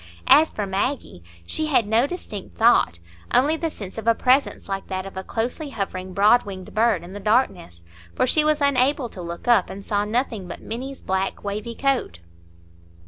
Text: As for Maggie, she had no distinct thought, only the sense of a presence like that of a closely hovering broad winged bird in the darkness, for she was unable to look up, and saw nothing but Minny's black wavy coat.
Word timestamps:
As 0.25 0.49
for 0.49 0.65
Maggie, 0.65 1.21
she 1.45 1.67
had 1.67 1.85
no 1.87 2.07
distinct 2.07 2.57
thought, 2.57 2.97
only 3.35 3.55
the 3.55 3.69
sense 3.69 3.99
of 3.99 4.07
a 4.07 4.15
presence 4.15 4.67
like 4.67 4.87
that 4.87 5.05
of 5.05 5.15
a 5.15 5.23
closely 5.23 5.69
hovering 5.69 6.11
broad 6.11 6.41
winged 6.41 6.73
bird 6.73 7.03
in 7.03 7.13
the 7.13 7.19
darkness, 7.19 7.83
for 8.15 8.25
she 8.25 8.43
was 8.43 8.61
unable 8.61 9.09
to 9.09 9.21
look 9.21 9.47
up, 9.47 9.69
and 9.69 9.85
saw 9.85 10.03
nothing 10.03 10.47
but 10.47 10.59
Minny's 10.59 11.03
black 11.03 11.43
wavy 11.43 11.75
coat. 11.75 12.17